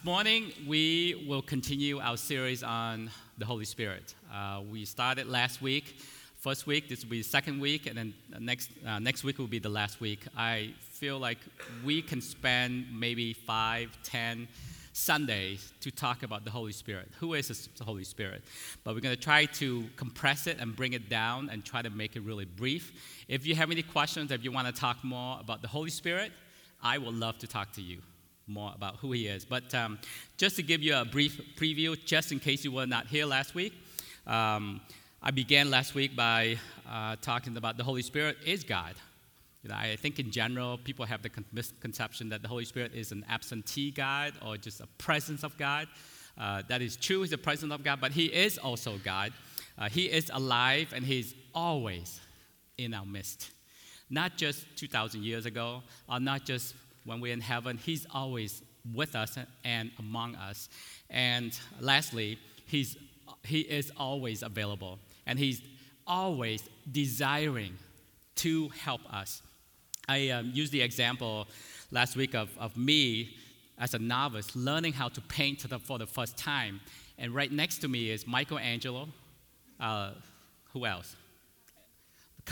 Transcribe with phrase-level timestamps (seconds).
[0.00, 4.14] This morning, we will continue our series on the Holy Spirit.
[4.32, 5.94] Uh, we started last week,
[6.38, 9.46] first week, this will be the second week, and then next, uh, next week will
[9.46, 10.24] be the last week.
[10.34, 11.36] I feel like
[11.84, 14.48] we can spend maybe five, ten
[14.94, 17.10] Sundays to talk about the Holy Spirit.
[17.18, 18.42] Who is the Holy Spirit?
[18.84, 21.90] But we're going to try to compress it and bring it down and try to
[21.90, 22.90] make it really brief.
[23.28, 26.32] If you have any questions, if you want to talk more about the Holy Spirit,
[26.82, 27.98] I would love to talk to you
[28.50, 29.44] more about who he is.
[29.44, 29.98] But um,
[30.36, 33.54] just to give you a brief preview, just in case you were not here last
[33.54, 33.72] week,
[34.26, 34.80] um,
[35.22, 36.58] I began last week by
[36.90, 38.94] uh, talking about the Holy Spirit is God.
[39.62, 43.12] You know, I think in general, people have the misconception that the Holy Spirit is
[43.12, 45.88] an absentee God or just a presence of God.
[46.38, 49.32] Uh, that is true, he's a presence of God, but he is also God.
[49.78, 52.20] Uh, he is alive and he's always
[52.78, 53.50] in our midst.
[54.08, 58.62] Not just 2,000 years ago, or not just when we're in heaven, He's always
[58.94, 60.68] with us and among us.
[61.08, 62.96] And lastly, He's,
[63.44, 65.62] He is always available, and He's
[66.06, 67.76] always desiring
[68.36, 69.42] to help us.
[70.08, 71.46] I um, used the example
[71.90, 73.36] last week of, of me
[73.78, 76.80] as a novice learning how to paint for the first time.
[77.18, 79.08] And right next to me is Michelangelo.
[79.78, 80.12] Uh,
[80.72, 81.16] who else?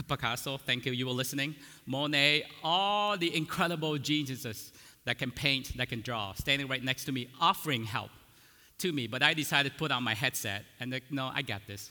[0.03, 1.55] Picasso, thank you, you were listening.
[1.87, 4.73] Monet, all the incredible geniuses
[5.05, 8.11] that can paint, that can draw, standing right next to me, offering help
[8.79, 9.07] to me.
[9.07, 11.91] But I decided to put on my headset and like, no, I got this.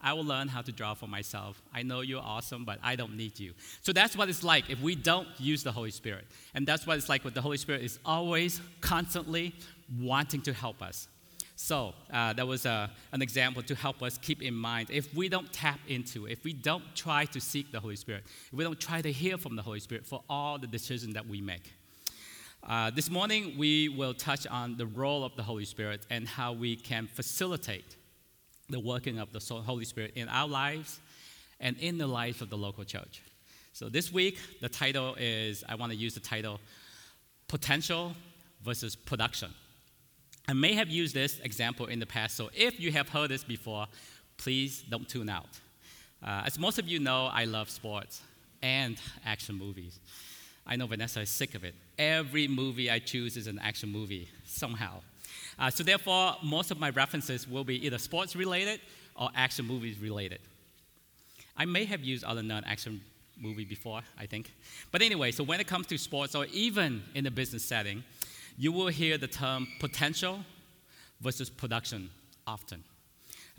[0.00, 1.62] I will learn how to draw for myself.
[1.72, 3.54] I know you're awesome, but I don't need you.
[3.80, 6.26] So that's what it's like if we don't use the Holy Spirit.
[6.54, 9.54] And that's what it's like with the Holy Spirit is always constantly
[9.98, 11.08] wanting to help us.
[11.56, 15.28] So uh, that was uh, an example to help us keep in mind if we
[15.28, 18.80] don't tap into, if we don't try to seek the Holy Spirit, if we don't
[18.80, 21.72] try to hear from the Holy Spirit for all the decisions that we make.
[22.66, 26.52] Uh, this morning, we will touch on the role of the Holy Spirit and how
[26.52, 27.96] we can facilitate
[28.70, 30.98] the working of the Holy Spirit in our lives
[31.60, 33.22] and in the lives of the local church.
[33.74, 36.58] So this week, the title is I want to use the title
[37.48, 38.14] Potential
[38.62, 39.50] versus Production.
[40.46, 43.42] I may have used this example in the past, so if you have heard this
[43.42, 43.86] before,
[44.36, 45.48] please don't tune out.
[46.22, 48.20] Uh, as most of you know, I love sports
[48.62, 49.98] and action movies.
[50.66, 51.74] I know Vanessa is sick of it.
[51.98, 55.00] Every movie I choose is an action movie, somehow.
[55.58, 58.80] Uh, so, therefore, most of my references will be either sports related
[59.16, 60.40] or action movies related.
[61.56, 63.00] I may have used other non action
[63.40, 64.52] movie before, I think.
[64.90, 68.02] But anyway, so when it comes to sports or even in a business setting,
[68.56, 70.44] you will hear the term potential
[71.20, 72.10] versus production
[72.46, 72.84] often.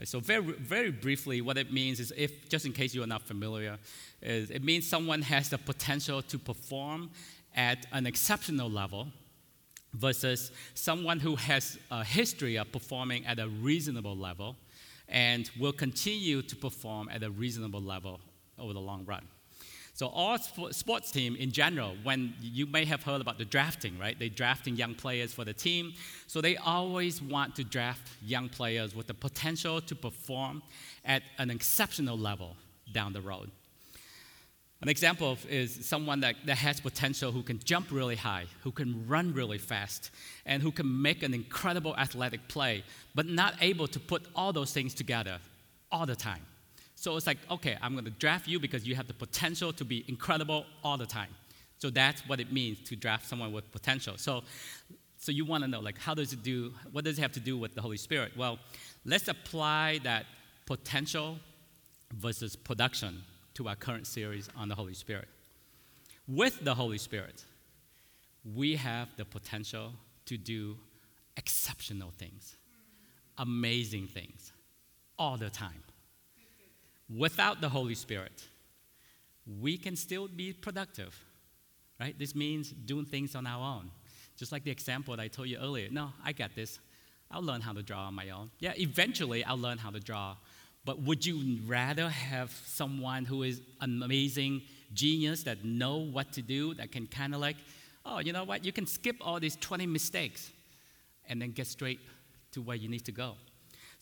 [0.03, 3.21] So very, very briefly, what it means is, if just in case you are not
[3.21, 3.77] familiar,
[4.21, 7.11] is it means someone has the potential to perform
[7.55, 9.07] at an exceptional level
[9.93, 14.57] versus someone who has a history of performing at a reasonable level
[15.07, 18.19] and will continue to perform at a reasonable level
[18.59, 19.25] over the long run.
[19.95, 24.19] So all sports team in general, when you may have heard about the drafting, right?
[24.19, 25.93] They drafting young players for the team.
[26.27, 30.63] So they always want to draft young players with the potential to perform
[31.05, 32.57] at an exceptional level
[32.91, 33.49] down the road.
[34.81, 39.07] An example is someone that, that has potential who can jump really high, who can
[39.07, 40.11] run really fast,
[40.45, 42.83] and who can make an incredible athletic play,
[43.15, 45.39] but not able to put all those things together
[45.89, 46.45] all the time.
[46.95, 49.85] So it's like, okay, I'm going to draft you because you have the potential to
[49.85, 51.29] be incredible all the time.
[51.77, 54.15] So that's what it means to draft someone with potential.
[54.17, 54.43] So,
[55.17, 57.39] so you want to know, like, how does it do, what does it have to
[57.39, 58.31] do with the Holy Spirit?
[58.37, 58.57] Well,
[59.03, 60.25] let's apply that
[60.65, 61.37] potential
[62.13, 63.21] versus production
[63.55, 65.27] to our current series on the Holy Spirit.
[66.27, 67.43] With the Holy Spirit,
[68.55, 69.91] we have the potential
[70.27, 70.77] to do
[71.35, 72.55] exceptional things,
[73.37, 74.53] amazing things,
[75.19, 75.83] all the time
[77.09, 78.43] without the Holy Spirit,
[79.61, 81.17] we can still be productive,
[81.99, 82.17] right?
[82.17, 83.91] This means doing things on our own.
[84.37, 85.87] Just like the example that I told you earlier.
[85.91, 86.79] No, I got this.
[87.31, 88.51] I'll learn how to draw on my own.
[88.59, 90.35] Yeah, eventually I'll learn how to draw.
[90.83, 94.61] But would you rather have someone who is an amazing
[94.93, 97.57] genius that know what to do, that can kind of like,
[98.05, 98.63] oh, you know what?
[98.63, 100.51] You can skip all these 20 mistakes
[101.27, 101.99] and then get straight
[102.51, 103.33] to where you need to go.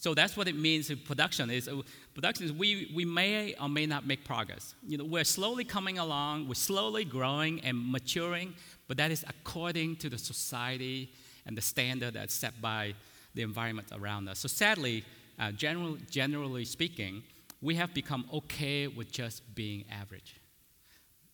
[0.03, 1.49] So that's what it means in production.
[1.49, 1.81] Is uh,
[2.13, 4.75] production is we, we may or may not make progress.
[4.85, 8.53] You know, we're slowly coming along, we're slowly growing and maturing,
[8.89, 11.09] but that is according to the society
[11.45, 12.95] and the standard that's set by
[13.33, 14.39] the environment around us.
[14.39, 15.05] So sadly,
[15.39, 17.23] uh, general, generally speaking,
[17.61, 20.35] we have become okay with just being average,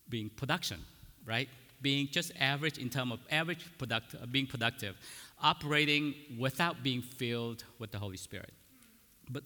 [0.08, 0.78] being production,
[1.26, 1.48] right?
[1.82, 4.94] Being just average in terms of average product, uh, being productive,
[5.42, 8.52] operating without being filled with the Holy Spirit.
[9.30, 9.44] But,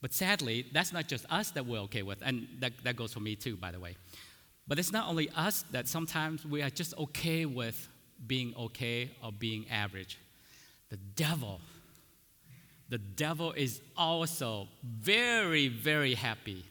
[0.00, 3.20] but sadly, that's not just us that we're okay with, and that, that goes for
[3.20, 3.96] me too, by the way.
[4.68, 7.88] But it's not only us that sometimes we are just okay with
[8.26, 10.18] being okay or being average.
[10.90, 11.60] The devil,
[12.88, 16.64] the devil is also very, very happy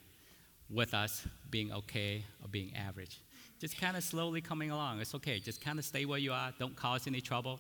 [0.70, 3.22] with us being okay or being average.
[3.60, 5.00] Just kind of slowly coming along.
[5.00, 5.40] It's okay.
[5.40, 6.54] Just kind of stay where you are.
[6.60, 7.60] Don't cause any trouble.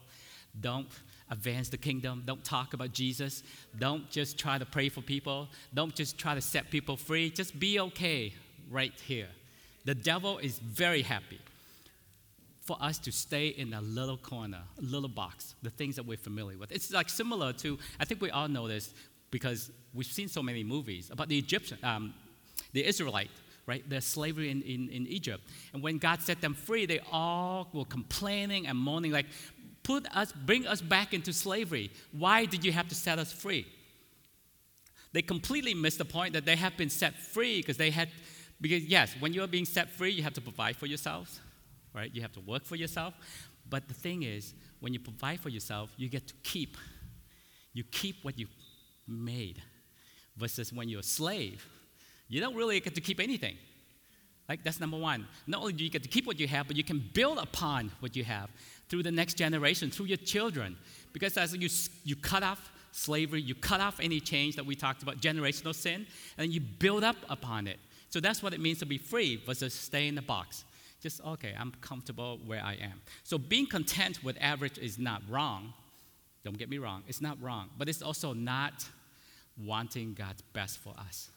[0.59, 0.88] Don't
[1.30, 2.24] advance the kingdom.
[2.25, 3.44] Don't talk about Jesus.
[3.80, 5.48] Don't just try to pray for people.
[5.74, 7.30] Don't just try to set people free.
[7.30, 8.33] Just be okay
[8.69, 9.27] right here.
[9.86, 11.39] The devil is very happy
[12.62, 16.18] for us to stay in a little corner, a little box, the things that we're
[16.18, 16.72] familiar with.
[16.72, 18.94] It's like similar to, I think we all know this
[19.30, 22.13] because we've seen so many movies about the Egyptian, um,
[22.74, 23.30] the Israelite,
[23.68, 23.88] right?
[23.88, 25.44] The slavery in, in, in Egypt.
[25.74, 29.28] And when God set them free, they all were complaining and moaning, like,
[29.86, 31.92] put us, bring us back into slavery.
[32.12, 33.68] Why did you have to set us free?
[35.14, 38.10] They completely missed the point that they have been set free because they had,
[38.60, 41.40] because yes, when you're being set free, you have to provide for yourselves,
[41.94, 42.14] right?
[42.14, 43.14] You have to work for yourself.
[43.70, 46.76] But the thing is, when you provide for yourself, you get to keep.
[47.74, 48.48] You keep what you
[49.08, 49.62] made.
[50.36, 51.66] Versus when you're a slave,
[52.28, 53.56] you don't really get to keep anything.
[54.50, 55.28] Like, that's number one.
[55.48, 57.92] Not only do you get to keep what you have, but you can build upon
[58.00, 58.50] what you have
[58.90, 60.78] through the next generation, through your children.
[61.14, 61.70] Because as you,
[62.04, 66.08] you cut off slavery, you cut off any change that we talked about, generational sin,
[66.38, 67.78] and you build up upon it.
[68.10, 70.64] So that's what it means to be free versus stay in the box.
[71.02, 73.02] Just, okay, I'm comfortable where I am.
[73.24, 75.74] So being content with average is not wrong.
[76.44, 77.70] Don't get me wrong, it's not wrong.
[77.78, 78.86] But it's also not
[79.58, 81.30] wanting God's best for us.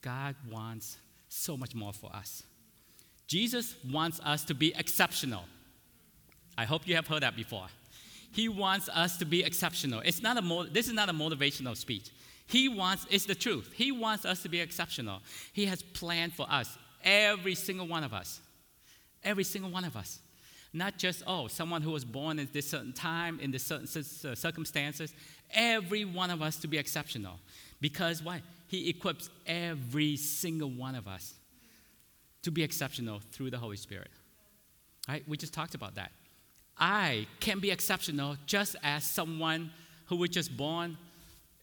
[0.00, 0.98] God wants
[1.28, 2.42] so much more for us.
[3.26, 5.44] Jesus wants us to be exceptional.
[6.56, 7.66] I hope you have heard that before.
[8.32, 10.00] He wants us to be exceptional.
[10.00, 12.10] It's not a this is not a motivational speech.
[12.46, 13.72] He wants, it's the truth.
[13.74, 15.20] He wants us to be exceptional.
[15.52, 18.40] He has planned for us, every single one of us.
[19.24, 20.18] Every single one of us.
[20.72, 25.14] Not just, oh, someone who was born in this certain time, in this certain circumstances.
[25.54, 27.38] Every one of us to be exceptional.
[27.80, 28.42] Because why?
[28.68, 31.34] He equips every single one of us
[32.42, 34.10] to be exceptional through the Holy Spirit.
[35.08, 35.22] Right?
[35.28, 36.12] We just talked about that.
[36.82, 39.70] I can be exceptional just as someone
[40.06, 40.98] who was just born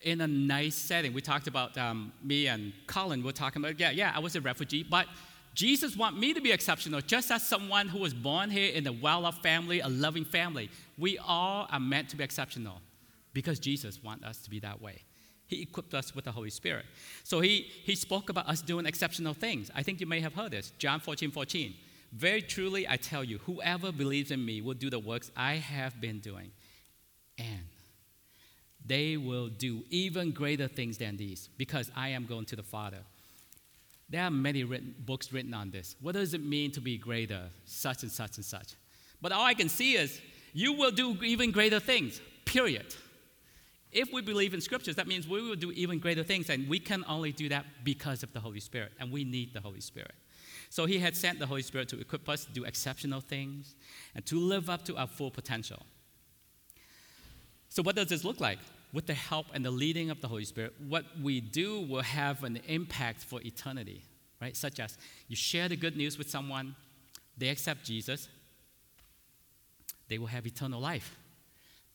[0.01, 1.11] in a nice setting.
[1.13, 4.37] We talked about um, me and Colin We were talking about, yeah, yeah, I was
[4.37, 5.07] a refugee, but
[5.53, 8.93] Jesus want me to be exceptional just as someone who was born here in a
[8.93, 10.69] well-off family, a loving family.
[10.97, 12.79] We all are meant to be exceptional
[13.33, 15.01] because Jesus wants us to be that way.
[15.47, 16.85] He equipped us with the Holy Spirit.
[17.25, 19.69] So he, he spoke about us doing exceptional things.
[19.75, 20.71] I think you may have heard this.
[20.77, 21.73] John 14, 14.
[22.11, 26.01] Very truly, I tell you, whoever believes in me will do the works I have
[26.01, 26.51] been doing.
[27.37, 27.67] And
[28.85, 32.99] they will do even greater things than these because I am going to the Father.
[34.09, 35.95] There are many written, books written on this.
[36.01, 37.43] What does it mean to be greater?
[37.65, 38.73] Such and such and such.
[39.21, 40.19] But all I can see is
[40.53, 42.95] you will do even greater things, period.
[43.91, 46.79] If we believe in scriptures, that means we will do even greater things, and we
[46.79, 50.13] can only do that because of the Holy Spirit, and we need the Holy Spirit.
[50.69, 53.75] So he had sent the Holy Spirit to equip us to do exceptional things
[54.13, 55.83] and to live up to our full potential.
[57.69, 58.59] So, what does this look like?
[58.93, 62.43] With the help and the leading of the Holy Spirit, what we do will have
[62.43, 64.03] an impact for eternity,
[64.41, 64.55] right?
[64.55, 64.97] Such as
[65.27, 66.75] you share the good news with someone,
[67.37, 68.27] they accept Jesus,
[70.07, 71.15] they will have eternal life.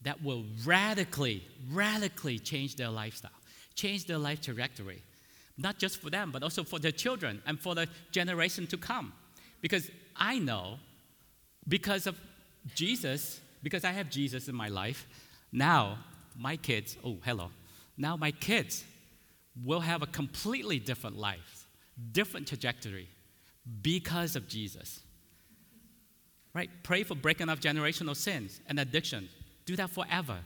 [0.03, 3.33] That will radically, radically change their lifestyle,
[3.75, 5.03] change their life trajectory
[5.57, 9.13] not just for them, but also for their children and for the generation to come.
[9.61, 10.79] Because I know,
[11.69, 12.19] because of
[12.75, 15.07] Jesus, because I have Jesus in my life,
[15.53, 15.99] now
[16.37, 17.51] my kids, oh, hello,
[17.97, 18.85] now my kids
[19.63, 21.67] will have a completely different life,
[22.13, 23.09] different trajectory
[23.83, 25.01] because of Jesus.
[26.53, 26.71] Right?
[26.83, 29.31] Pray for breaking off generational sins and addictions.
[29.67, 30.39] Do that forever.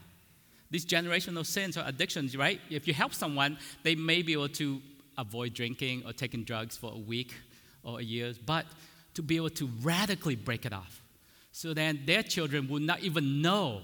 [0.71, 2.61] These generational sins or addictions, right?
[2.71, 4.81] If you help someone, they may be able to
[5.19, 7.35] avoid drinking or taking drugs for a week
[7.83, 8.65] or a year, but
[9.15, 11.03] to be able to radically break it off.
[11.53, 13.83] So then their children will not even know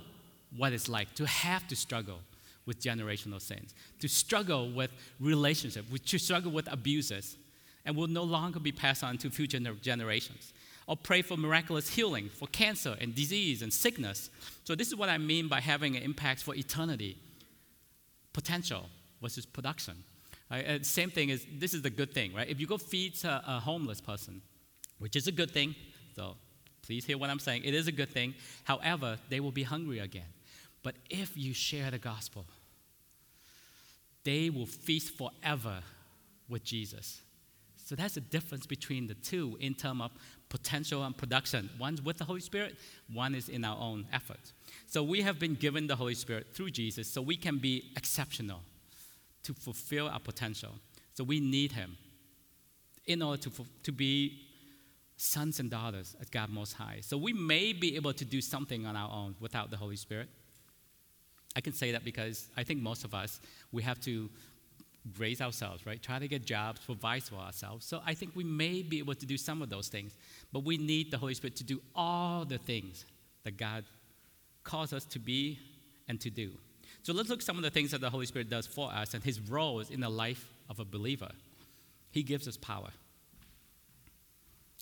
[0.56, 2.20] what it's like to have to struggle
[2.66, 7.36] with generational sins, to struggle with relationships, to struggle with abuses,
[7.84, 10.52] and will no longer be passed on to future generations.
[10.86, 14.30] Or pray for miraculous healing for cancer and disease and sickness.
[14.64, 17.16] So, this is what I mean by having an impact for eternity
[18.34, 18.84] potential
[19.22, 20.04] versus production.
[20.54, 20.86] Right?
[20.86, 22.48] same thing is this is the good thing, right?
[22.48, 24.40] If you go feed a, a homeless person,
[24.98, 25.74] which is a good thing,
[26.14, 26.36] so
[26.82, 27.64] please hear what I'm saying.
[27.64, 28.34] It is a good thing.
[28.62, 30.30] However, they will be hungry again.
[30.84, 32.46] But if you share the gospel,
[34.22, 35.80] they will feast forever
[36.48, 37.20] with Jesus.
[37.76, 40.12] So that's the difference between the two in terms of
[40.48, 41.68] potential and production.
[41.80, 42.76] One's with the Holy Spirit,
[43.12, 44.52] one is in our own efforts.
[44.86, 48.60] So we have been given the Holy Spirit through Jesus so we can be exceptional
[49.44, 50.72] to fulfill our potential.
[51.14, 51.96] So we need Him
[53.06, 53.50] in order to,
[53.84, 54.40] to be
[55.16, 56.98] sons and daughters of God Most High.
[57.00, 60.28] So we may be able to do something on our own without the Holy Spirit.
[61.56, 64.28] I can say that because I think most of us, we have to
[65.18, 66.02] raise ourselves, right?
[66.02, 67.86] Try to get jobs, provide for ourselves.
[67.86, 70.16] So I think we may be able to do some of those things,
[70.52, 73.04] but we need the Holy Spirit to do all the things
[73.44, 73.84] that God
[74.64, 75.58] calls us to be
[76.08, 76.52] and to do.
[77.04, 79.12] So let's look at some of the things that the Holy Spirit does for us
[79.12, 81.28] and his roles in the life of a believer.
[82.10, 82.88] He gives us power.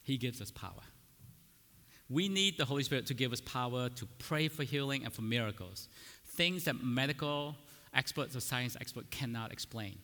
[0.04, 0.82] He gives us power.
[2.08, 5.22] We need the Holy Spirit to give us power to pray for healing and for
[5.22, 5.88] miracles,
[6.24, 7.56] things that medical
[7.92, 9.98] experts or science experts cannot explain.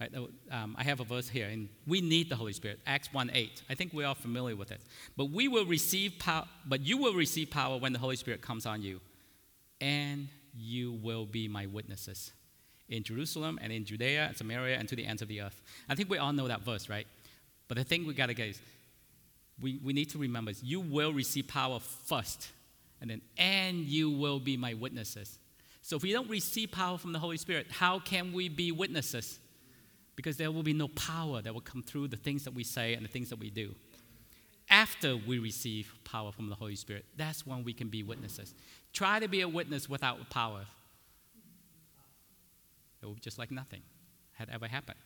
[0.00, 0.14] Right?
[0.50, 2.80] Um, I have a verse here, and we need the Holy Spirit.
[2.86, 3.62] Acts 1:8.
[3.68, 4.80] I think we're familiar with it.
[5.18, 6.46] But we will receive power.
[6.64, 9.00] But you will receive power when the Holy Spirit comes on you,
[9.82, 12.32] and you will be my witnesses
[12.88, 15.60] in Jerusalem and in Judea and Samaria and to the ends of the earth.
[15.88, 17.06] I think we all know that verse, right?
[17.68, 18.60] But the thing we gotta get is
[19.60, 22.48] we, we need to remember is you will receive power first,
[23.00, 25.38] and then, and you will be my witnesses.
[25.82, 29.38] So if we don't receive power from the Holy Spirit, how can we be witnesses?
[30.16, 32.94] Because there will be no power that will come through the things that we say
[32.94, 33.74] and the things that we do.
[34.70, 38.54] After we receive power from the Holy Spirit, that's when we can be witnesses.
[38.92, 40.64] Try to be a witness without power.
[43.02, 43.82] It will be just like nothing
[44.32, 44.98] had ever happened.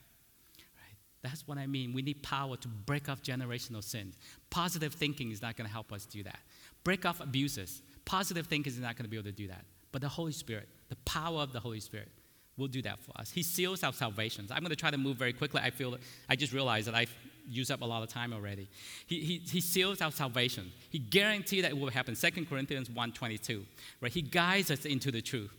[1.22, 1.92] That's what I mean.
[1.92, 4.16] We need power to break off generational sins.
[4.50, 6.40] Positive thinking is not going to help us do that.
[6.82, 7.82] Break off abuses.
[8.04, 9.64] Positive thinking is not going to be able to do that.
[9.92, 12.08] But the Holy Spirit, the power of the Holy Spirit,
[12.56, 13.30] will do that for us.
[13.30, 14.50] He seals our salvations.
[14.50, 15.60] I'm going to try to move very quickly.
[15.62, 15.96] I feel
[16.28, 17.14] I just realized that I've
[17.48, 18.68] used up a lot of time already.
[19.06, 20.70] He, he, he seals our salvation.
[20.90, 22.14] He guaranteed that it will happen.
[22.14, 23.64] 2 Corinthians 1.22,
[24.00, 24.12] right?
[24.12, 25.52] He guides us into the truth.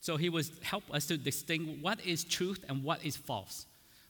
[0.00, 3.66] So he will help us to distinguish what is truth and what is false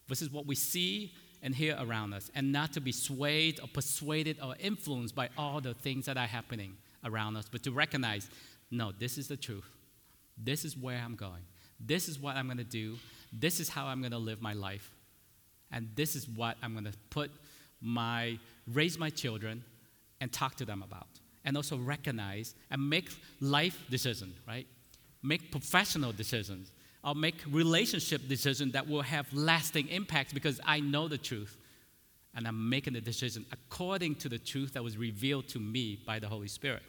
[0.09, 4.39] versus what we see and hear around us, and not to be swayed or persuaded
[4.43, 8.29] or influenced by all the things that are happening around us, but to recognize
[8.71, 9.65] no, this is the truth.
[10.37, 11.43] This is where I'm going.
[11.79, 12.97] This is what I'm going to do.
[13.33, 14.91] This is how I'm going to live my life.
[15.73, 17.31] And this is what I'm going to put
[17.81, 18.39] my,
[18.73, 19.65] raise my children
[20.21, 21.09] and talk to them about.
[21.45, 24.67] And also recognize and make life decisions, right?
[25.23, 26.71] Make professional decisions
[27.07, 31.57] I'll make relationship decisions that will have lasting impact because I know the truth.
[32.35, 36.19] And I'm making the decision according to the truth that was revealed to me by
[36.19, 36.83] the Holy Spirit.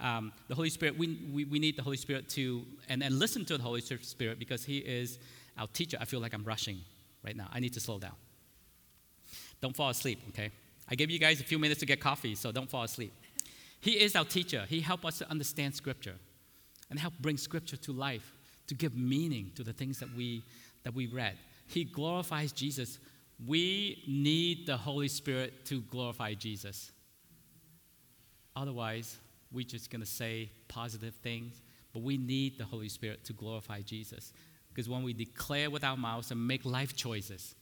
[0.00, 3.44] Um, the Holy Spirit, we, we, we, need the Holy Spirit to, and, and listen
[3.44, 5.18] to the Holy Spirit because He is
[5.58, 5.98] our teacher.
[6.00, 6.80] I feel like I'm rushing
[7.24, 7.48] right now.
[7.52, 8.14] I need to slow down.
[9.60, 10.50] Don't fall asleep, okay?
[10.88, 13.12] I gave you guys a few minutes to get coffee, so don't fall asleep.
[13.80, 14.64] He is our teacher.
[14.68, 16.16] He helps us to understand Scripture
[16.90, 18.32] and help bring Scripture to life
[18.68, 20.44] to give meaning to the things that we,
[20.84, 21.36] that we read.
[21.66, 22.98] He glorifies Jesus.
[23.46, 26.92] We need the Holy Spirit to glorify Jesus.
[28.54, 29.16] Otherwise,
[29.52, 33.80] we're just going to say positive things, but we need the Holy Spirit to glorify
[33.80, 34.32] Jesus.
[34.78, 37.56] Because when we declare with our mouths and make life choices,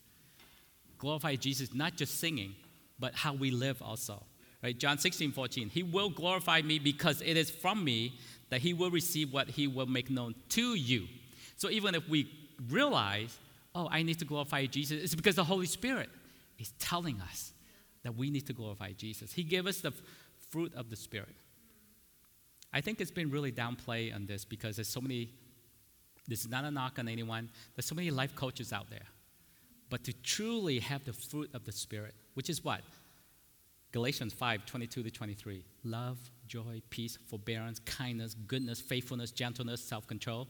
[0.99, 2.54] glorify Jesus, not just singing,
[2.99, 4.23] but how we live also.
[4.62, 4.76] Right?
[4.76, 5.70] John 16, 14.
[5.70, 8.18] He will glorify me because it is from me
[8.50, 11.06] that he will receive what he will make known to you.
[11.56, 12.30] So even if we
[12.68, 13.38] realize,
[13.75, 16.11] oh, I need to glorify Jesus, it's because the Holy Spirit
[16.58, 17.54] is telling us
[18.02, 19.32] that we need to glorify Jesus.
[19.32, 19.94] He gave us the
[20.50, 21.35] fruit of the Spirit.
[22.75, 25.30] I think it's been really downplayed on this because there's so many,
[26.28, 29.06] this is not a knock on anyone, there's so many life coaches out there.
[29.88, 32.80] But to truly have the fruit of the Spirit, which is what?
[33.92, 35.64] Galatians 5 22 to 23.
[35.85, 40.49] Love, joy, peace, forbearance, kindness, goodness, faithfulness, gentleness, self control.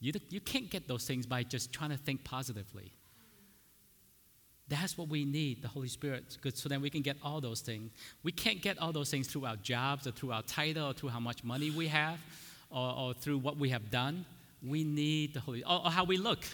[0.00, 2.92] You, you can't get those things by just trying to think positively.
[4.68, 7.92] That's what we need, the Holy Spirit, so that we can get all those things.
[8.24, 11.10] We can't get all those things through our jobs or through our title or through
[11.10, 12.18] how much money we have
[12.70, 14.24] or, or through what we have done.
[14.62, 16.44] We need the Holy or, or how we look,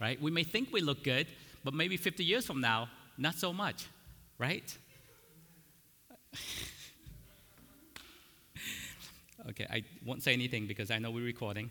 [0.00, 0.20] right?
[0.20, 1.26] We may think we look good,
[1.64, 3.86] but maybe 50 years from now, not so much,
[4.38, 4.76] right?
[9.50, 11.70] okay, I won't say anything because I know we're recording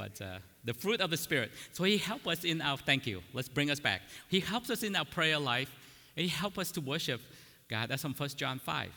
[0.00, 1.50] but uh, the fruit of the Spirit.
[1.72, 4.00] So He helps us in our, thank you, let's bring us back.
[4.30, 5.70] He helps us in our prayer life,
[6.16, 7.20] and He helps us to worship
[7.68, 7.90] God.
[7.90, 8.90] That's from 1 John 5.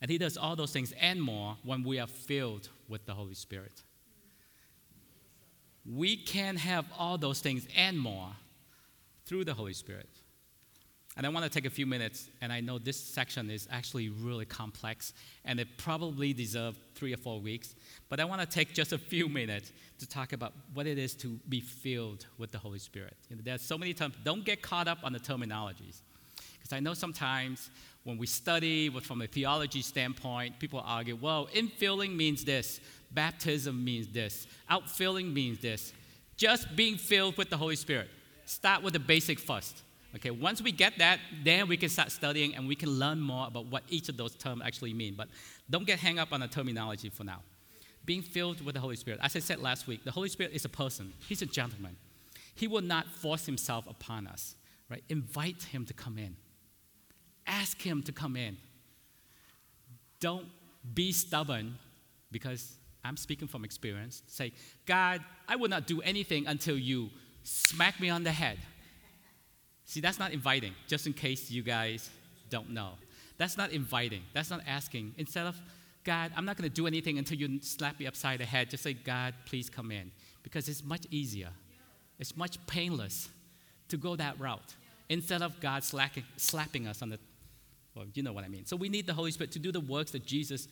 [0.00, 3.34] And He does all those things and more when we are filled with the Holy
[3.34, 3.82] Spirit.
[5.84, 8.30] We can have all those things and more
[9.26, 10.08] through the Holy Spirit.
[11.16, 14.08] And I want to take a few minutes, and I know this section is actually
[14.08, 15.12] really complex,
[15.44, 17.76] and it probably deserves three or four weeks.
[18.08, 21.14] But I want to take just a few minutes to talk about what it is
[21.16, 23.16] to be filled with the Holy Spirit.
[23.30, 24.16] You know, there's so many terms.
[24.24, 26.00] Don't get caught up on the terminologies,
[26.58, 27.70] because I know sometimes
[28.02, 32.80] when we study from a theology standpoint, people argue, well, infilling means this,
[33.14, 35.92] baptism means this, outfilling means this.
[36.36, 38.08] Just being filled with the Holy Spirit.
[38.44, 39.82] Start with the basic first.
[40.16, 43.48] Okay, once we get that, then we can start studying and we can learn more
[43.48, 45.14] about what each of those terms actually mean.
[45.16, 45.28] But
[45.68, 47.40] don't get hung up on the terminology for now.
[48.04, 49.18] Being filled with the Holy Spirit.
[49.22, 51.12] As I said last week, the Holy Spirit is a person.
[51.26, 51.96] He's a gentleman.
[52.54, 54.54] He will not force himself upon us.
[54.88, 55.02] Right?
[55.08, 56.36] Invite him to come in.
[57.46, 58.56] Ask him to come in.
[60.20, 60.46] Don't
[60.94, 61.76] be stubborn
[62.30, 64.22] because I'm speaking from experience.
[64.26, 64.52] Say,
[64.86, 67.10] God, I will not do anything until you
[67.42, 68.58] smack me on the head
[69.84, 72.10] See, that's not inviting, just in case you guys
[72.50, 72.92] don't know.
[73.36, 74.22] That's not inviting.
[74.32, 75.14] That's not asking.
[75.18, 75.60] Instead of,
[76.04, 78.82] God, I'm not going to do anything until you slap me upside the head, just
[78.82, 80.10] say, God, please come in.
[80.42, 81.50] Because it's much easier,
[82.18, 83.28] it's much painless
[83.88, 84.74] to go that route
[85.08, 87.18] instead of God slacking, slapping us on the,
[87.94, 88.66] well, you know what I mean.
[88.66, 90.68] So we need the Holy Spirit to do the works that Jesus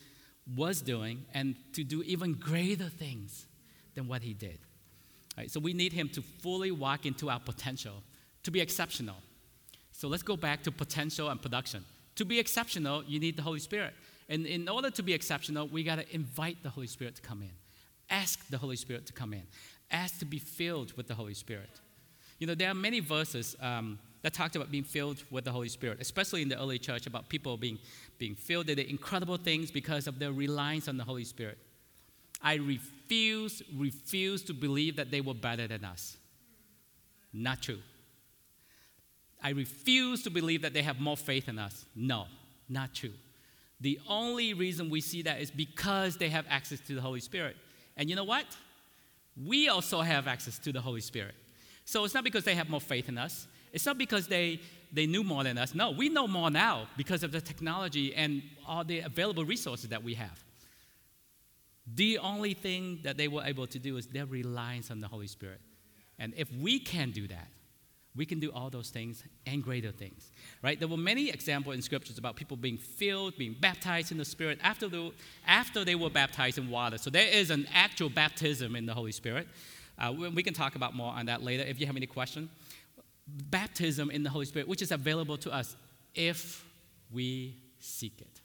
[0.57, 3.47] was doing and to do even greater things
[3.95, 4.59] than what he did.
[5.37, 8.03] Right, so we need him to fully walk into our potential
[8.43, 9.17] to be exceptional.
[9.93, 11.85] So let's go back to potential and production.
[12.17, 13.95] To be exceptional, you need the Holy Spirit.
[14.29, 17.43] And in order to be exceptional, we got to invite the Holy Spirit to come
[17.43, 17.51] in.
[18.11, 19.43] Ask the Holy Spirit to come in.
[19.91, 21.71] Ask to be filled with the Holy Spirit.
[22.39, 25.69] You know, there are many verses um, that talked about being filled with the Holy
[25.69, 27.79] Spirit, especially in the early church, about people being,
[28.19, 28.67] being filled.
[28.67, 31.59] They did incredible things because of their reliance on the Holy Spirit.
[32.43, 36.17] I refuse, refuse to believe that they were better than us.
[37.33, 37.79] Not true.
[39.43, 41.85] I refuse to believe that they have more faith in us.
[41.97, 42.27] No,
[42.69, 43.15] not true.
[43.81, 47.57] The only reason we see that is because they have access to the Holy Spirit.
[47.97, 48.47] And you know what?
[49.45, 51.35] We also have access to the Holy Spirit.
[51.85, 53.49] So it's not because they have more faith in us.
[53.73, 54.61] It's not because they,
[54.93, 55.75] they knew more than us.
[55.75, 60.03] No, we know more now because of the technology and all the available resources that
[60.03, 60.43] we have.
[61.95, 65.27] The only thing that they were able to do is their reliance on the Holy
[65.27, 65.61] Spirit.
[66.19, 67.49] And if we can do that,
[68.15, 70.31] we can do all those things and greater things
[70.63, 74.25] right there were many examples in scriptures about people being filled being baptized in the
[74.25, 75.11] spirit after, the,
[75.47, 79.13] after they were baptized in water so there is an actual baptism in the holy
[79.13, 79.49] spirit
[79.99, 82.49] uh, we, can talk about more on that later if you have any question
[83.51, 85.77] baptism in the holy spirit which is available to us
[86.15, 86.65] if
[87.11, 88.41] we seek it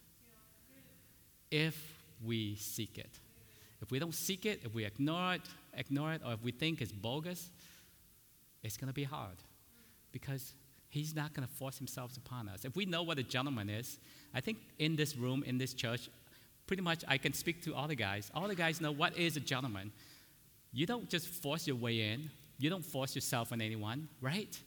[1.51, 1.75] if
[2.23, 3.19] we seek it
[3.81, 5.41] if we don't seek it if we ignore it
[5.73, 7.49] ignore it or if we think it's bogus
[8.63, 9.37] it's going to be hard
[10.11, 10.53] because
[10.89, 12.65] he's not going to force himself upon us.
[12.65, 13.99] If we know what a gentleman is,
[14.33, 16.09] I think in this room, in this church,
[16.65, 18.31] pretty much I can speak to all the guys.
[18.33, 19.91] All the guys know what is a gentleman.
[20.73, 24.59] You don't just force your way in, you don't force yourself on anyone, right?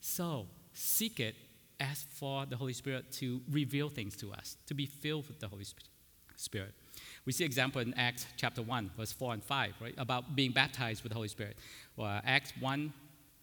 [0.00, 1.36] So seek it,
[1.78, 5.48] ask for the Holy Spirit to reveal things to us, to be filled with the
[5.48, 5.66] Holy
[6.36, 6.74] Spirit.
[7.26, 9.94] We see example in Acts chapter 1, verse 4 and 5, right?
[9.98, 11.56] About being baptized with the Holy Spirit.
[11.96, 12.92] Well, Acts 1,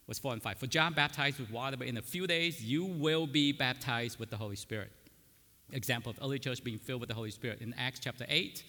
[0.08, 0.58] was 4 and 5.
[0.58, 4.30] For John baptized with water, but in a few days you will be baptized with
[4.30, 4.90] the Holy Spirit.
[5.70, 7.60] Example of early church being filled with the Holy Spirit.
[7.60, 8.64] In Acts chapter 8,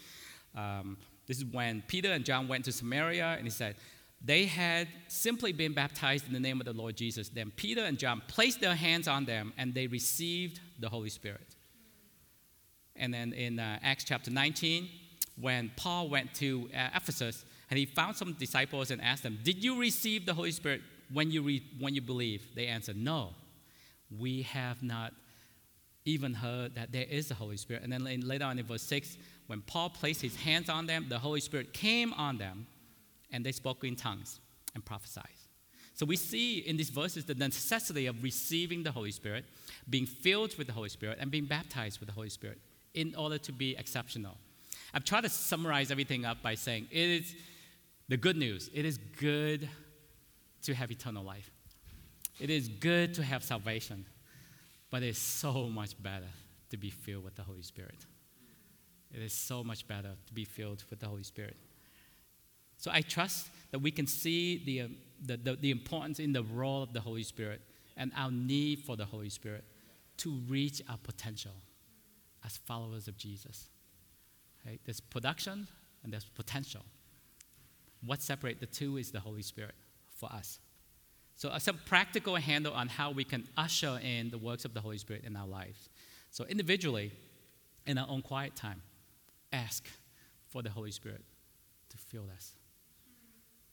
[0.56, 3.76] um, this is when Peter and John went to Samaria, and he said,
[4.24, 7.30] they had simply been baptized in the name of the Lord Jesus.
[7.30, 11.56] Then Peter and John placed their hands on them, and they received the Holy Spirit.
[12.96, 14.90] And then in uh, Acts chapter 19,
[15.40, 19.64] when Paul went to uh, Ephesus, and he found some disciples and asked them, Did
[19.64, 20.82] you receive the Holy Spirit
[21.14, 22.46] when you, read, when you believe?
[22.56, 23.30] They answered, No,
[24.18, 25.14] we have not
[26.04, 27.84] even heard that there is the Holy Spirit.
[27.84, 31.20] And then later on in verse 6, when Paul placed his hands on them, the
[31.20, 32.68] Holy Spirit came on them,
[33.32, 34.40] and they spoke in tongues
[34.76, 35.26] and prophesied.
[35.94, 39.46] So we see in these verses the necessity of receiving the Holy Spirit,
[39.90, 42.60] being filled with the Holy Spirit, and being baptized with the Holy Spirit
[42.94, 44.38] in order to be exceptional.
[44.94, 47.36] I've tried to summarize everything up by saying it is
[48.08, 48.70] the good news.
[48.74, 49.70] It is good
[50.64, 51.52] to have eternal life.
[52.40, 54.06] It is good to have salvation,
[54.90, 56.30] but it's so much better
[56.70, 58.06] to be filled with the Holy Spirit.
[59.14, 61.58] It is so much better to be filled with the Holy Spirit.
[62.80, 66.44] So I trust that we can see the, um, the, the, the, importance in the
[66.44, 67.62] role of the Holy Spirit
[67.98, 69.66] and our need for the Holy Spirit
[70.18, 71.52] to reach our potential
[72.46, 73.68] as followers of Jesus.
[74.66, 74.80] Okay?
[74.86, 75.68] There's production
[76.04, 76.82] and there's potential.
[78.06, 79.76] What separates the two is the Holy Spirit
[80.16, 80.60] for us.
[81.36, 84.82] So, uh, some practical handle on how we can usher in the works of the
[84.82, 85.90] Holy Spirit in our lives.
[86.32, 87.12] So, individually,
[87.86, 88.82] in our own quiet time,
[89.52, 89.86] ask
[90.50, 91.24] for the Holy Spirit
[91.90, 92.56] to fill us.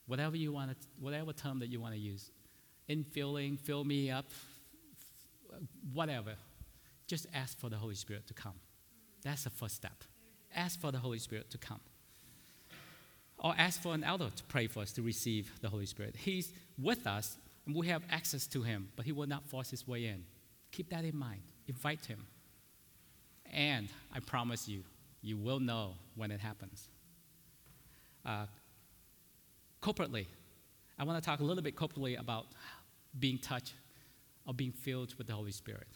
[0.06, 2.30] Whatever you want, to, whatever term that you want to use,
[2.88, 4.26] infilling, fill me up,
[5.92, 6.34] whatever,
[7.06, 8.54] just ask for the Holy Spirit to come.
[9.22, 10.04] That's the first step.
[10.54, 11.80] Ask for the Holy Spirit to come.
[13.38, 16.16] Or ask for an elder to pray for us to receive the Holy Spirit.
[16.16, 19.86] He's with us and we have access to him, but he will not force his
[19.86, 20.24] way in.
[20.72, 21.42] Keep that in mind.
[21.66, 22.26] Invite him.
[23.52, 24.84] And I promise you,
[25.20, 26.88] you will know when it happens.
[28.24, 28.46] Uh,
[29.82, 30.26] corporately,
[30.98, 32.46] I want to talk a little bit corporately about
[33.18, 33.74] being touched
[34.46, 35.88] or being filled with the Holy Spirit.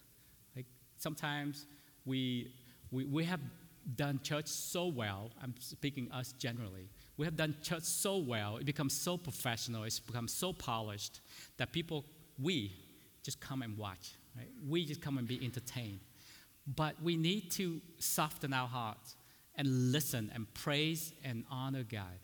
[0.57, 0.67] Like
[0.97, 1.67] sometimes
[2.05, 2.53] we,
[2.91, 3.41] we, we have
[3.97, 8.65] done church so well, I'm speaking us generally, we have done church so well, it
[8.65, 11.21] becomes so professional, it's become so polished
[11.57, 12.05] that people,
[12.39, 12.73] we
[13.23, 14.13] just come and watch.
[14.37, 14.49] Right?
[14.67, 16.01] We just come and be entertained.
[16.67, 19.17] But we need to soften our hearts
[19.57, 22.19] and listen and praise and honor God.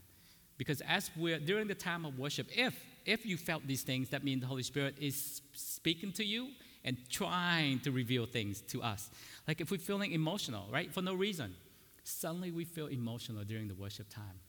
[0.58, 4.24] Because as we're during the time of worship, if if you felt these things, that
[4.24, 6.48] means the Holy Spirit is speaking to you
[6.84, 9.10] and trying to reveal things to us.
[9.46, 11.54] Like if we're feeling emotional, right, for no reason,
[12.02, 14.40] suddenly we feel emotional during the worship time.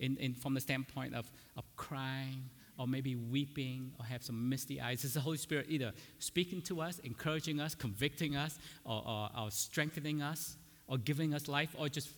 [0.00, 4.80] In, in, from the standpoint of, of crying or maybe weeping or have some misty
[4.80, 5.04] eyes.
[5.04, 9.50] It's the Holy Spirit either speaking to us, encouraging us, convicting us, or, or, or
[9.52, 10.56] strengthening us,
[10.88, 12.08] or giving us life, or just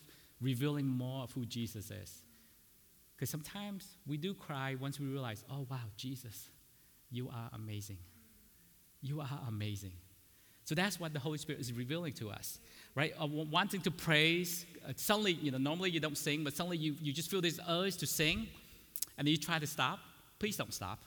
[0.41, 2.23] revealing more of who Jesus is.
[3.17, 6.47] Because sometimes we do cry once we realize, oh, wow, Jesus,
[7.11, 7.97] you are amazing.
[9.01, 9.93] You are amazing.
[10.63, 12.59] So that's what the Holy Spirit is revealing to us,
[12.93, 13.13] right?
[13.19, 14.65] Uh, wanting to praise.
[14.87, 17.59] Uh, suddenly, you know, normally you don't sing, but suddenly you, you just feel this
[17.67, 18.47] urge to sing,
[19.17, 19.99] and then you try to stop
[20.39, 20.99] please don't stop.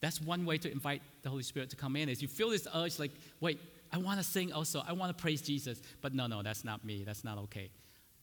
[0.00, 2.66] That's one way to invite the Holy Spirit to come in is you feel this
[2.74, 3.60] urge like, wait,
[3.92, 4.82] I want to sing also.
[4.86, 5.80] I want to praise Jesus.
[6.00, 7.04] But no, no, that's not me.
[7.04, 7.70] That's not okay.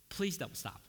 [0.09, 0.81] Please don't stop.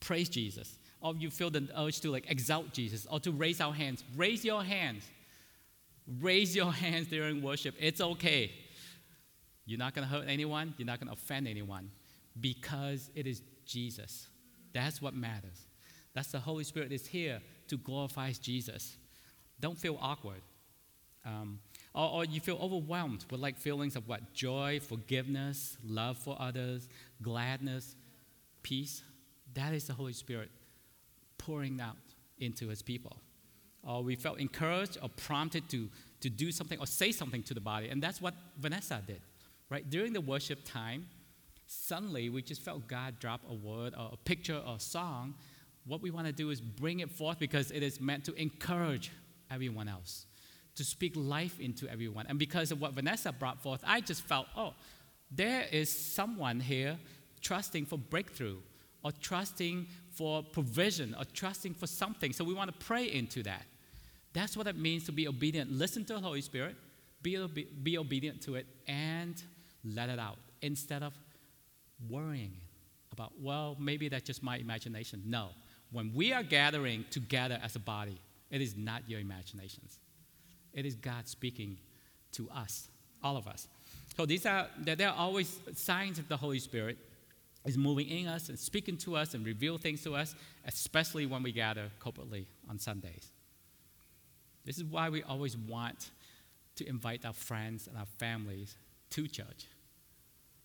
[0.00, 0.78] Praise Jesus.
[1.04, 4.02] Or you feel the urge to like exalt Jesus or to raise our hands.
[4.16, 5.04] Raise your hands.
[6.18, 7.74] Raise your hands during worship.
[7.78, 8.50] It's okay.
[9.66, 10.74] You're not going to hurt anyone.
[10.78, 11.90] You're not going to offend anyone
[12.40, 14.28] because it is Jesus.
[14.72, 15.66] That's what matters.
[16.14, 18.96] That's the Holy Spirit is here to glorify Jesus.
[19.60, 20.40] Don't feel awkward.
[21.26, 21.58] Um,
[21.94, 24.34] or, or, you feel overwhelmed with like feelings of what?
[24.34, 26.88] Joy, forgiveness, love for others,
[27.22, 27.94] gladness,
[28.62, 29.02] peace.
[29.54, 30.50] That is the Holy Spirit
[31.38, 31.96] pouring out
[32.38, 33.16] into his people.
[33.82, 35.88] Or we felt encouraged or prompted to,
[36.20, 37.88] to do something or say something to the body.
[37.88, 39.20] And that's what Vanessa did.
[39.70, 39.88] Right?
[39.88, 41.06] During the worship time,
[41.66, 45.34] suddenly we just felt God drop a word or a picture or a song
[45.86, 49.10] what we want to do is bring it forth because it is meant to encourage
[49.50, 50.26] everyone else,
[50.76, 52.26] to speak life into everyone.
[52.28, 54.74] And because of what Vanessa brought forth, I just felt, oh,
[55.30, 56.98] there is someone here
[57.42, 58.56] trusting for breakthrough
[59.04, 62.32] or trusting for provision or trusting for something.
[62.32, 63.62] So we want to pray into that.
[64.32, 65.70] That's what it means to be obedient.
[65.70, 66.74] Listen to the Holy Spirit,
[67.22, 67.36] be,
[67.82, 69.40] be obedient to it, and
[69.84, 71.12] let it out instead of
[72.08, 72.52] worrying
[73.12, 75.22] about, well, maybe that's just my imagination.
[75.26, 75.50] No,
[75.92, 79.98] when we are gathering together as a body, it is not your imaginations.
[80.72, 81.78] It is God speaking
[82.32, 82.88] to us,
[83.22, 83.68] all of us.
[84.16, 86.98] So these are there are always signs of the Holy Spirit
[87.64, 90.34] is moving in us and speaking to us and reveal things to us,
[90.66, 93.32] especially when we gather corporately on Sundays.
[94.64, 96.10] This is why we always want
[96.76, 98.76] to invite our friends and our families
[99.10, 99.66] to church.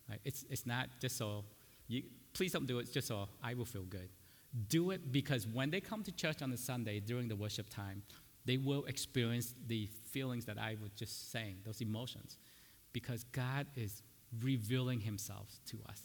[0.09, 0.19] Right?
[0.25, 1.43] It's, it's not just so,
[1.87, 4.09] you, please don't do it just so I will feel good.
[4.67, 8.01] Do it because when they come to church on a Sunday during the worship time,
[8.45, 12.37] they will experience the feelings that I was just saying, those emotions,
[12.93, 14.01] because God is
[14.41, 16.01] revealing Himself to us.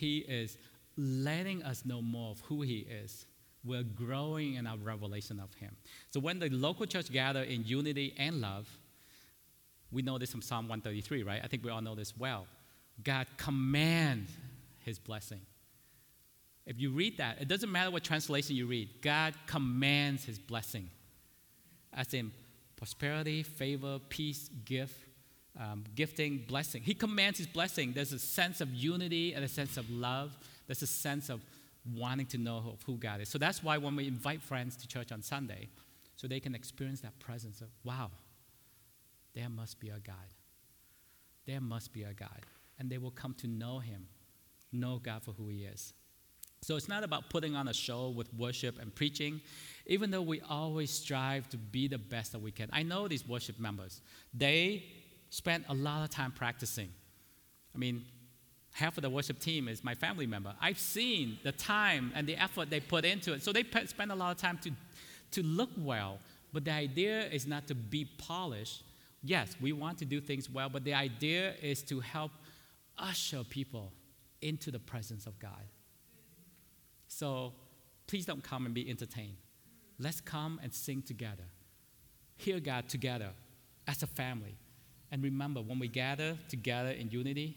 [0.00, 0.56] He is
[0.96, 3.26] letting us know more of who He is
[3.62, 5.76] We're growing in our revelation of Him.
[6.10, 8.68] So when the local church gather in unity and love,
[9.92, 11.40] we know this from Psalm 133, right?
[11.44, 12.46] I think we all know this well.
[13.04, 14.32] God commands
[14.78, 15.40] His blessing.
[16.64, 20.88] If you read that, it doesn't matter what translation you read, God commands His blessing.
[21.92, 22.32] As in
[22.76, 24.94] prosperity, favor, peace, gift,
[25.58, 26.82] um, gifting, blessing.
[26.82, 27.92] He commands His blessing.
[27.92, 30.36] There's a sense of unity and a sense of love.
[30.66, 31.40] There's a sense of
[31.96, 33.28] wanting to know who God is.
[33.28, 35.68] So that's why when we invite friends to church on Sunday,
[36.16, 38.10] so they can experience that presence of, wow,
[39.34, 40.14] there must be a God.
[41.46, 42.40] There must be a God.
[42.78, 44.06] And they will come to know Him,
[44.70, 45.94] know God for who He is.
[46.62, 49.40] So it's not about putting on a show with worship and preaching,
[49.86, 52.68] even though we always strive to be the best that we can.
[52.70, 54.02] I know these worship members,
[54.34, 54.84] they
[55.30, 56.90] spend a lot of time practicing.
[57.74, 58.04] I mean,
[58.72, 60.54] half of the worship team is my family member.
[60.60, 63.42] I've seen the time and the effort they put into it.
[63.42, 64.70] So they spend a lot of time to,
[65.32, 66.18] to look well.
[66.52, 68.82] But the idea is not to be polished.
[69.22, 72.32] Yes, we want to do things well, but the idea is to help
[72.98, 73.92] usher people
[74.42, 75.62] into the presence of God.
[77.06, 77.52] So
[78.06, 79.36] please don't come and be entertained.
[79.98, 81.44] Let's come and sing together.
[82.36, 83.30] Hear God together
[83.86, 84.56] as a family.
[85.12, 87.56] And remember, when we gather together in unity,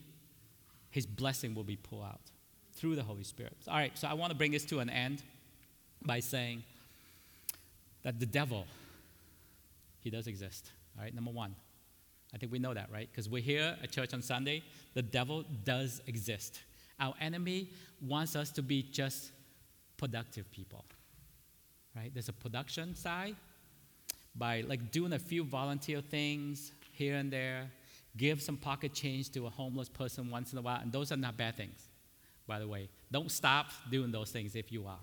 [0.90, 2.22] his blessing will be poured out
[2.74, 3.56] through the Holy Spirit.
[3.68, 5.22] All right, so I want to bring this to an end
[6.04, 6.64] by saying
[8.04, 8.66] that the devil,
[10.00, 10.72] he does exist.
[10.98, 11.56] All right, number one.
[12.34, 13.08] I think we know that, right?
[13.12, 14.64] Because we're here at church on Sunday.
[14.96, 16.62] The devil does exist.
[17.00, 17.70] Our enemy
[18.02, 19.32] wants us to be just
[19.98, 20.84] productive people,
[21.96, 22.12] right?
[22.12, 23.36] There's a production side
[24.36, 27.72] by like doing a few volunteer things here and there,
[28.16, 31.18] Give some pocket change to a homeless person once in a while, and those are
[31.18, 31.90] not bad things,
[32.48, 32.90] by the way.
[33.12, 35.00] Don't stop doing those things if you are.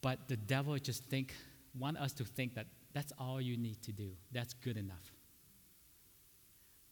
[0.00, 1.34] But the devil just think,
[1.78, 4.12] want us to think that that's all you need to do.
[4.32, 5.12] That's good enough.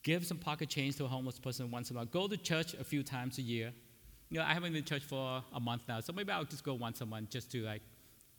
[0.03, 2.07] Give some pocket change to a homeless person once in a while.
[2.07, 3.73] Go to church a few times a year.
[4.29, 6.65] You know, I haven't been to church for a month now, so maybe I'll just
[6.65, 7.83] go once a month just to like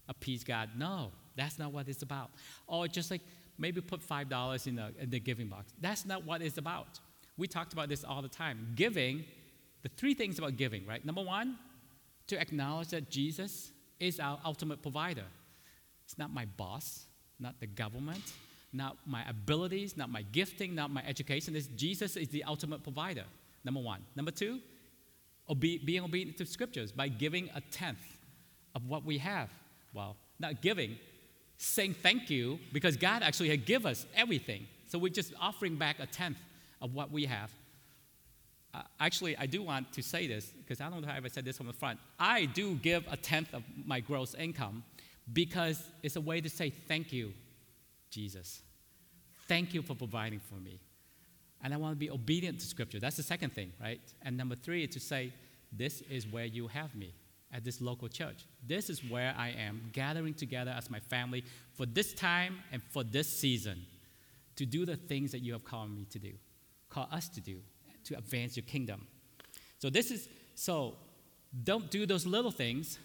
[0.07, 0.69] appease God.
[0.77, 2.29] No, that's not what it's about.
[2.67, 3.21] Or just like
[3.61, 5.71] maybe put $5 in the, in the giving box.
[5.79, 6.99] That's not what it's about.
[7.37, 8.73] We talked about this all the time.
[8.75, 9.23] Giving,
[9.83, 11.05] the three things about giving, right?
[11.05, 11.57] Number one,
[12.27, 15.25] to acknowledge that Jesus is our ultimate provider.
[16.05, 17.05] It's not my boss,
[17.39, 18.33] not the government,
[18.73, 21.55] not my abilities, not my gifting, not my education.
[21.55, 23.25] It's Jesus is the ultimate provider.
[23.63, 24.01] Number one.
[24.15, 24.59] Number two,
[25.47, 28.17] obe- being obedient to scriptures by giving a tenth
[28.75, 29.49] of what we have.
[29.93, 30.97] Well, not giving,
[31.61, 34.65] saying thank you because God actually had give us everything.
[34.87, 36.37] So we're just offering back a tenth
[36.81, 37.51] of what we have.
[38.73, 41.29] Uh, actually, I do want to say this because I don't know if I ever
[41.29, 41.99] said this from the front.
[42.19, 44.83] I do give a tenth of my gross income
[45.33, 47.33] because it's a way to say thank you,
[48.09, 48.61] Jesus.
[49.47, 50.79] Thank you for providing for me.
[51.63, 52.99] And I want to be obedient to Scripture.
[52.99, 54.01] That's the second thing, right?
[54.23, 55.31] And number three is to say,
[55.71, 57.13] This is where you have me
[57.53, 58.45] at this local church.
[58.65, 63.03] This is where I am, gathering together as my family for this time and for
[63.03, 63.85] this season
[64.55, 66.33] to do the things that you have called me to do,
[66.89, 67.59] call us to do,
[68.05, 69.07] to advance your kingdom.
[69.79, 70.95] So, this is so
[71.63, 72.99] don't do those little things,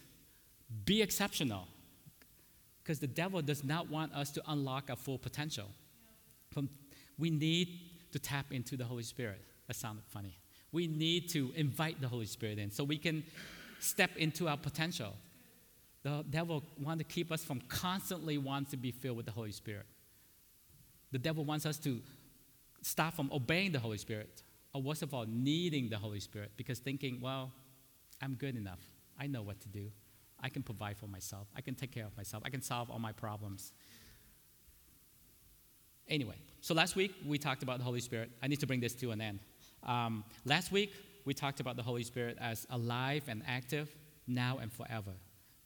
[0.85, 1.67] be exceptional.
[2.83, 5.67] Because the devil does not want us to unlock our full potential.
[6.53, 6.69] From,
[7.19, 7.81] we need
[8.13, 9.41] to tap into the Holy Spirit.
[9.67, 10.39] That sounded funny.
[10.71, 13.25] We need to invite the Holy Spirit in so we can
[13.81, 15.15] step into our potential.
[16.03, 19.53] The devil wants to keep us from constantly wanting to be filled with the Holy
[19.53, 19.87] Spirit.
[21.13, 22.01] The devil wants us to
[22.83, 26.79] stop from obeying the Holy Spirit, or worst of all, needing the Holy Spirit because
[26.79, 27.51] thinking, well,
[28.23, 28.81] I'm good enough.
[29.19, 29.91] I know what to do.
[30.41, 31.49] I can provide for myself.
[31.57, 32.43] I can take care of myself.
[32.47, 33.73] I can solve all my problems.
[36.09, 38.31] Anyway, so last week we talked about the Holy Spirit.
[38.43, 39.41] I need to bring this to an end.
[39.83, 40.93] Um, last week
[41.27, 43.95] we talked about the Holy Spirit as alive and active
[44.27, 45.13] now and forever.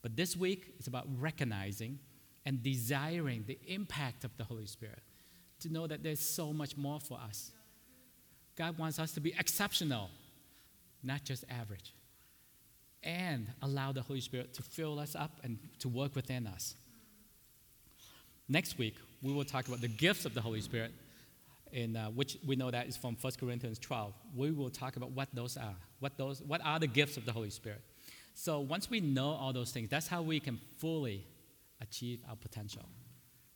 [0.02, 1.98] But this week, is about recognizing
[2.46, 5.02] and desiring the impact of the Holy Spirit
[5.60, 7.52] to know that there's so much more for us.
[8.56, 10.10] God wants us to be exceptional,
[11.02, 11.94] not just average,
[13.02, 16.74] and allow the Holy Spirit to fill us up and to work within us.
[18.48, 20.92] Next week, we will talk about the gifts of the Holy Spirit
[21.72, 24.12] in uh, which we know that is from 1 Corinthians 12.
[24.34, 25.76] We will talk about what those are.
[25.98, 27.82] What, those, what are the gifts of the Holy Spirit?
[28.34, 31.26] So once we know all those things, that's how we can fully
[31.80, 32.84] achieve our potential.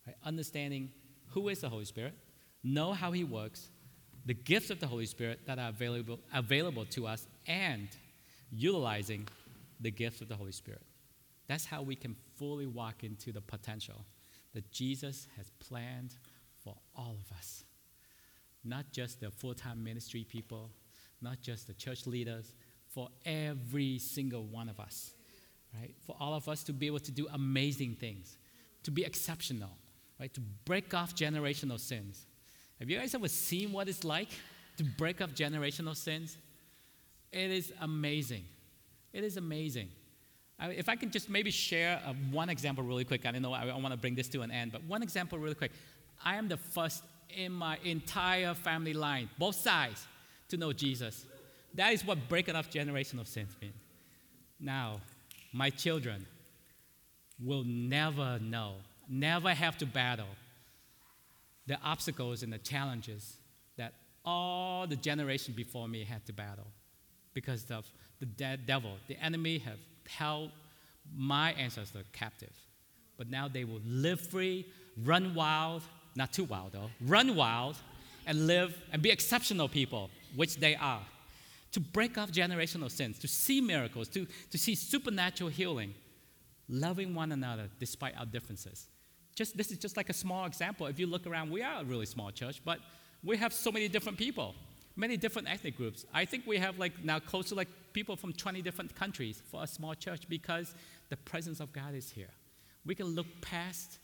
[0.05, 0.15] Right?
[0.23, 0.91] Understanding
[1.31, 2.13] who is the Holy Spirit,
[2.63, 3.69] know how He works,
[4.25, 7.87] the gifts of the Holy Spirit that are available, available to us, and
[8.51, 9.27] utilizing
[9.79, 10.81] the gifts of the Holy Spirit.
[11.47, 14.05] That's how we can fully walk into the potential
[14.53, 16.15] that Jesus has planned
[16.63, 17.63] for all of us.
[18.65, 20.71] Not just the full time ministry people,
[21.21, 22.53] not just the church leaders,
[22.87, 25.11] for every single one of us,
[25.79, 25.93] right?
[26.05, 28.37] For all of us to be able to do amazing things,
[28.83, 29.69] to be exceptional,
[30.19, 30.33] right?
[30.33, 32.25] To break off generational sins.
[32.79, 34.29] Have you guys ever seen what it's like
[34.77, 36.37] to break off generational sins?
[37.31, 38.45] It is amazing.
[39.13, 39.89] It is amazing.
[40.59, 43.53] I, if I can just maybe share uh, one example really quick, I don't know,
[43.53, 45.71] I, I want to bring this to an end, but one example really quick.
[46.23, 50.07] I am the first in my entire family line, both sides,
[50.49, 51.25] to know Jesus.
[51.73, 53.73] That is what breaking off of sins means.
[54.59, 55.01] Now,
[55.53, 56.25] my children
[57.43, 58.75] will never know,
[59.09, 60.27] never have to battle
[61.67, 63.37] the obstacles and the challenges
[63.77, 66.67] that all the generation before me had to battle
[67.33, 67.85] because of
[68.19, 70.51] the de- devil, the enemy have held
[71.15, 72.53] my ancestors captive.
[73.17, 74.65] But now they will live free,
[75.03, 75.83] run wild,
[76.15, 77.77] not too wild though, run wild
[78.25, 81.01] and live and be exceptional people, which they are.
[81.73, 85.93] To break off generational sins, to see miracles, to, to see supernatural healing,
[86.69, 88.87] loving one another despite our differences.
[89.35, 90.87] Just, this is just like a small example.
[90.87, 92.79] If you look around, we are a really small church, but
[93.23, 94.55] we have so many different people,
[94.95, 96.05] many different ethnic groups.
[96.13, 99.63] I think we have like now close to like people from 20 different countries for
[99.63, 100.73] a small church because
[101.09, 102.29] the presence of God is here.
[102.85, 103.99] We can look past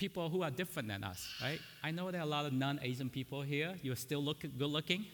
[0.00, 1.60] people who are different than us, right?
[1.84, 3.74] I know there are a lot of non-Asian people here.
[3.82, 5.04] You're still look, good looking,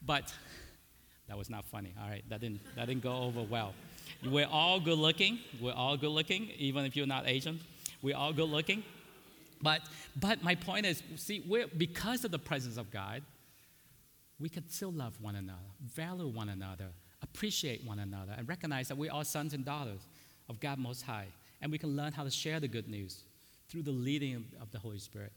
[0.00, 0.32] but
[1.28, 1.92] that was not funny.
[2.02, 3.74] All right, that didn't, that didn't go over well.
[4.24, 5.40] We're all good looking.
[5.60, 7.60] We're all good looking, even if you're not Asian.
[8.00, 8.82] We're all good looking.
[9.60, 9.82] But,
[10.18, 13.20] but my point is, see, we're, because of the presence of God,
[14.40, 16.88] we can still love one another, value one another,
[17.20, 20.00] appreciate one another, and recognize that we are sons and daughters
[20.48, 21.26] of God Most High.
[21.60, 23.22] And we can learn how to share the good news
[23.68, 25.32] through the leading of the Holy Spirit.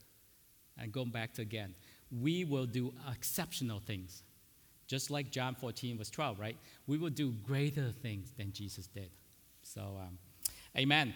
[0.80, 1.74] And going back to again,
[2.10, 4.22] we will do exceptional things.
[4.86, 6.56] Just like John 14, verse 12, right?
[6.86, 9.10] We will do greater things than Jesus did.
[9.62, 10.18] So, um,
[10.76, 11.12] amen.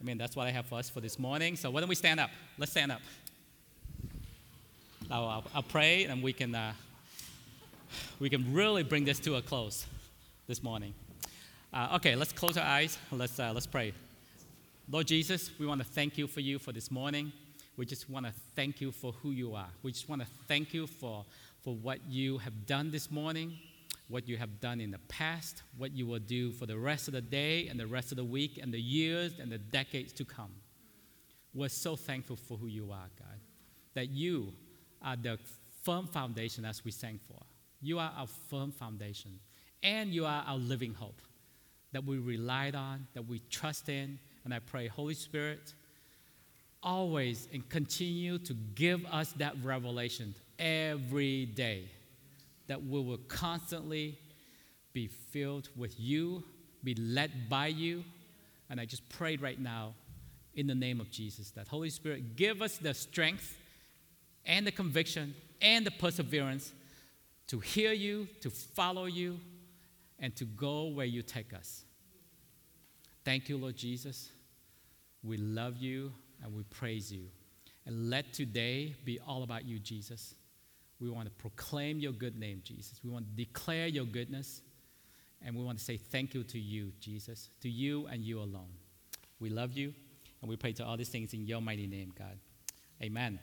[0.00, 1.56] I mean, that's what I have for us for this morning.
[1.56, 2.30] So, why don't we stand up?
[2.56, 3.02] Let's stand up.
[5.10, 6.72] I'll, I'll, I'll pray and we can, uh,
[8.18, 9.84] we can really bring this to a close
[10.46, 10.94] this morning.
[11.72, 12.96] Uh, okay, let's close our eyes.
[13.12, 13.92] Let's, uh, let's pray.
[14.90, 17.32] Lord Jesus, we want to thank you for you for this morning.
[17.78, 19.70] We just want to thank you for who you are.
[19.82, 21.24] We just want to thank you for,
[21.62, 23.58] for what you have done this morning,
[24.08, 27.14] what you have done in the past, what you will do for the rest of
[27.14, 30.24] the day and the rest of the week and the years and the decades to
[30.26, 30.52] come.
[31.54, 33.40] We're so thankful for who you are, God,
[33.94, 34.52] that you
[35.00, 35.38] are the
[35.82, 37.40] firm foundation as we sang for.
[37.80, 39.40] You are our firm foundation,
[39.82, 41.22] and you are our living hope
[41.92, 44.18] that we relied on, that we trust in.
[44.44, 45.74] And I pray, Holy Spirit,
[46.82, 51.88] always and continue to give us that revelation every day
[52.66, 54.18] that we will constantly
[54.92, 56.44] be filled with you,
[56.82, 58.04] be led by you.
[58.70, 59.94] And I just prayed right now
[60.54, 63.56] in the name of Jesus that Holy Spirit give us the strength
[64.44, 66.72] and the conviction and the perseverance
[67.48, 69.38] to hear you, to follow you,
[70.18, 71.84] and to go where you take us.
[73.24, 74.30] Thank you, Lord Jesus.
[75.24, 77.26] We love you and we praise you.
[77.86, 80.34] And let today be all about you, Jesus.
[81.00, 83.00] We want to proclaim your good name, Jesus.
[83.04, 84.62] We want to declare your goodness.
[85.44, 88.72] And we want to say thank you to you, Jesus, to you and you alone.
[89.40, 89.92] We love you,
[90.40, 92.38] and we pray to all these things in your mighty name, God.
[93.02, 93.38] Amen.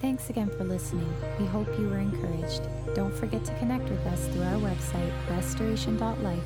[0.00, 1.08] Thanks again for listening.
[1.38, 2.62] We hope you were encouraged.
[2.94, 6.42] Don't forget to connect with us through our website, restoration.life,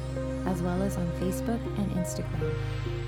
[0.46, 2.99] as well as on Facebook and Instagram.